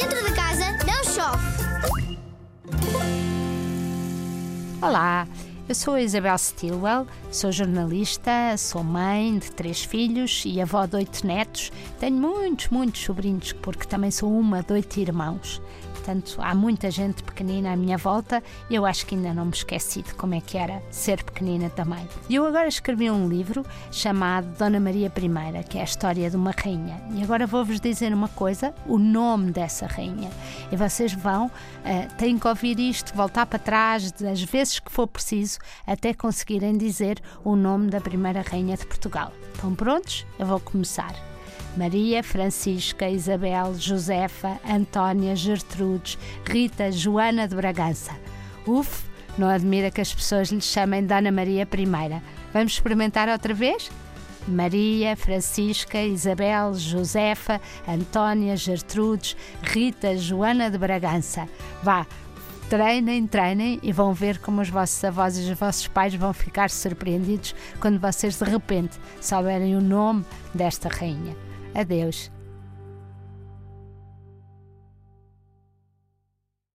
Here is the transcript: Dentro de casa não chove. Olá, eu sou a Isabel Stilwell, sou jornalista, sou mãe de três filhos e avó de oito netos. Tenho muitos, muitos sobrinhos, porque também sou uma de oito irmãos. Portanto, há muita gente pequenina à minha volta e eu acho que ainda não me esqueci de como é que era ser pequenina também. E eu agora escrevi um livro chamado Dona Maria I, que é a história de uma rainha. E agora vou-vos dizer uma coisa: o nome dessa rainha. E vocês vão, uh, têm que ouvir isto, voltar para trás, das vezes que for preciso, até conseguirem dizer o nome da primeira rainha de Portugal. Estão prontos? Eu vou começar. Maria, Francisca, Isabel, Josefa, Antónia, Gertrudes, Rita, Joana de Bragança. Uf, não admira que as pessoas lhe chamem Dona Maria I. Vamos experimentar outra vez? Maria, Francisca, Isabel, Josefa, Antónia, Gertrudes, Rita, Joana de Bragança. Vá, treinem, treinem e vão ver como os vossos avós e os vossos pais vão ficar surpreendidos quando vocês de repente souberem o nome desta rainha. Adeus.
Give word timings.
Dentro 0.00 0.24
de 0.24 0.32
casa 0.32 0.64
não 0.86 1.02
chove. 1.02 1.44
Olá, 4.80 5.26
eu 5.68 5.74
sou 5.74 5.94
a 5.94 6.00
Isabel 6.00 6.38
Stilwell, 6.38 7.06
sou 7.30 7.52
jornalista, 7.52 8.56
sou 8.56 8.82
mãe 8.82 9.38
de 9.38 9.52
três 9.52 9.84
filhos 9.84 10.42
e 10.46 10.62
avó 10.62 10.86
de 10.86 10.96
oito 10.96 11.26
netos. 11.26 11.70
Tenho 12.00 12.16
muitos, 12.16 12.68
muitos 12.68 13.02
sobrinhos, 13.02 13.52
porque 13.52 13.84
também 13.84 14.10
sou 14.10 14.32
uma 14.32 14.62
de 14.62 14.72
oito 14.72 14.98
irmãos. 14.98 15.60
Portanto, 16.08 16.38
há 16.38 16.54
muita 16.54 16.90
gente 16.90 17.22
pequenina 17.22 17.72
à 17.72 17.76
minha 17.76 17.98
volta 17.98 18.42
e 18.70 18.74
eu 18.74 18.86
acho 18.86 19.04
que 19.04 19.14
ainda 19.14 19.34
não 19.34 19.44
me 19.44 19.52
esqueci 19.52 20.00
de 20.00 20.14
como 20.14 20.34
é 20.34 20.40
que 20.40 20.56
era 20.56 20.82
ser 20.90 21.22
pequenina 21.22 21.68
também. 21.68 22.08
E 22.30 22.36
eu 22.36 22.46
agora 22.46 22.66
escrevi 22.66 23.10
um 23.10 23.28
livro 23.28 23.62
chamado 23.92 24.46
Dona 24.56 24.80
Maria 24.80 25.12
I, 25.14 25.64
que 25.64 25.76
é 25.76 25.82
a 25.82 25.84
história 25.84 26.30
de 26.30 26.36
uma 26.36 26.52
rainha. 26.52 26.98
E 27.12 27.22
agora 27.22 27.46
vou-vos 27.46 27.78
dizer 27.78 28.10
uma 28.14 28.28
coisa: 28.28 28.74
o 28.86 28.98
nome 28.98 29.50
dessa 29.50 29.86
rainha. 29.86 30.30
E 30.72 30.76
vocês 30.76 31.12
vão, 31.12 31.48
uh, 31.48 32.14
têm 32.16 32.38
que 32.38 32.48
ouvir 32.48 32.80
isto, 32.80 33.14
voltar 33.14 33.44
para 33.44 33.58
trás, 33.58 34.10
das 34.10 34.40
vezes 34.40 34.78
que 34.78 34.90
for 34.90 35.06
preciso, 35.06 35.57
até 35.86 36.14
conseguirem 36.14 36.76
dizer 36.76 37.20
o 37.44 37.56
nome 37.56 37.90
da 37.90 38.00
primeira 38.00 38.42
rainha 38.42 38.76
de 38.76 38.86
Portugal. 38.86 39.32
Estão 39.54 39.74
prontos? 39.74 40.26
Eu 40.38 40.46
vou 40.46 40.60
começar. 40.60 41.14
Maria, 41.76 42.22
Francisca, 42.22 43.08
Isabel, 43.08 43.74
Josefa, 43.74 44.58
Antónia, 44.68 45.36
Gertrudes, 45.36 46.18
Rita, 46.44 46.90
Joana 46.90 47.46
de 47.46 47.54
Bragança. 47.54 48.12
Uf, 48.66 49.04
não 49.36 49.48
admira 49.48 49.90
que 49.90 50.00
as 50.00 50.12
pessoas 50.12 50.50
lhe 50.50 50.60
chamem 50.60 51.06
Dona 51.06 51.30
Maria 51.30 51.62
I. 51.62 52.22
Vamos 52.52 52.72
experimentar 52.72 53.28
outra 53.28 53.54
vez? 53.54 53.90
Maria, 54.48 55.14
Francisca, 55.14 56.02
Isabel, 56.02 56.74
Josefa, 56.74 57.60
Antónia, 57.86 58.56
Gertrudes, 58.56 59.36
Rita, 59.62 60.16
Joana 60.16 60.70
de 60.70 60.78
Bragança. 60.78 61.46
Vá, 61.82 62.06
treinem, 62.68 63.26
treinem 63.26 63.80
e 63.82 63.92
vão 63.92 64.12
ver 64.12 64.38
como 64.38 64.60
os 64.60 64.68
vossos 64.68 65.02
avós 65.02 65.38
e 65.38 65.50
os 65.50 65.58
vossos 65.58 65.88
pais 65.88 66.14
vão 66.14 66.32
ficar 66.32 66.68
surpreendidos 66.68 67.54
quando 67.80 67.98
vocês 67.98 68.38
de 68.38 68.44
repente 68.44 68.98
souberem 69.20 69.74
o 69.74 69.80
nome 69.80 70.24
desta 70.54 70.88
rainha. 70.88 71.34
Adeus. 71.74 72.37